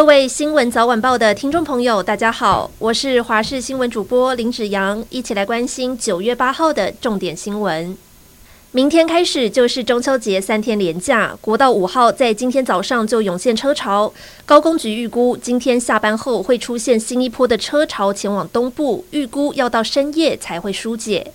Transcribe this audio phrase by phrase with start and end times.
[0.00, 7.94] 各位新闻早晚报的听众朋友，大家好，我是华视新闻主播林子阳，一起来关心九月八号的重点新闻。
[8.72, 14.10] 明天开始就是中秋节三天连假，国道五号在今天早上就涌现车潮。
[14.46, 21.30] 高工局预估，今天下班后会出现新一波的车潮前往东部，预估要到深夜才会疏解。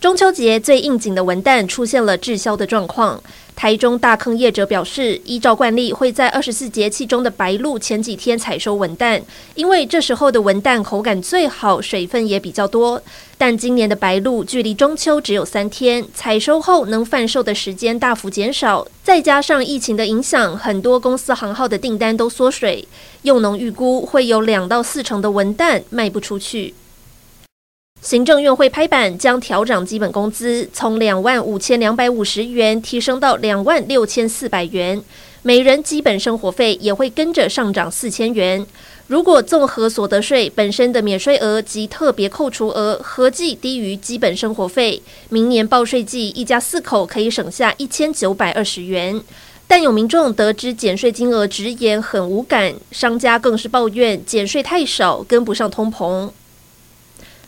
[0.00, 3.22] 中秋节最应景的文旦出现了滞销的状况。
[3.54, 9.20] 台中大坑业者表示，依照惯例会在二十四节气中的白露前几天采收文旦，
[9.54, 13.02] 因为这时候的文旦口感最好，水分也比较多。
[13.36, 22.88] 但今年的白露距离中秋只有三天，采收后能贩售的时间大幅减少，再加上疫情的影响，很多公司行号的订单都缩水，
[23.24, 26.72] 用农预估会有两到四成的文旦卖不出去。
[28.02, 35.02] 行政院会拍板，将调涨基本工资，从两万五千两百五十元提升到两万六千四百元，
[35.42, 38.66] 每人基本生活费也会跟着上涨四千元。
[39.06, 49.20] 如果综合所得税本身的免税额及特别扣除额合计低于基本生活费，明年报税季一家四口可以省下一千九百二十元。
[49.66, 56.30] 但有民众得知减税金额直言很无感，商家更是抱怨减税太少，跟不上通膨。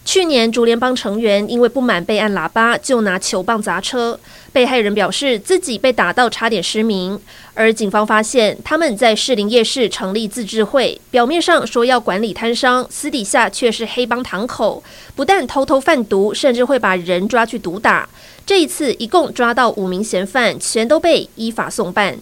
[0.05, 4.19] 去年，竹联帮成员因为不满被按喇叭，就拿球棒砸车。
[4.53, 7.19] 被害人表示自己被打到差点失明，
[7.55, 14.83] 而警方发现他们在士林夜市成立自治会，表面上说要管理摊商，私底下却是黑帮堂口，
[15.15, 18.07] 不但偷偷贩毒，甚至会把人抓去毒打。
[18.45, 22.19] 这一次一共抓到五名嫌犯，全都被依法送办。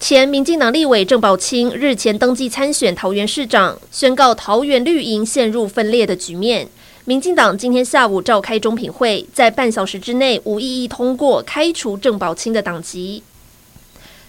[0.00, 6.66] 前民进党立委郑宝清日前登记参选桃园市长，宣告桃园绿营陷入分裂的局面。
[7.04, 13.22] 民进党今天下午召开中评会，在半小时之内无异议通过开除郑宝清的党籍。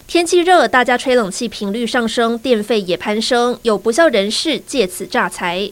[0.07, 5.71] 天气热，大家吹冷气频率上升，电费也攀升，有不肖人士借此诈财。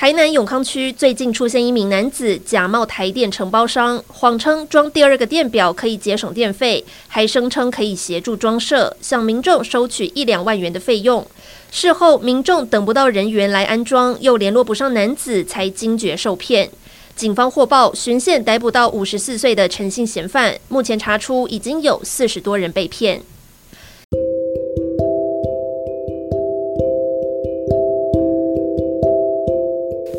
[0.00, 11.26] 台南永康区最近出现一名男子假冒台电承包商，谎称装第二个电表可以节省电费，还声称可以协助装设，向民众收取一两万元的费用。
[11.70, 16.70] 事后民众等不到人员来安装，又联络不上男子，才惊觉受骗。
[17.14, 23.20] 警方获报，巡线逮捕到五十四岁的陈姓嫌犯，目前查出已经有四十多人被骗。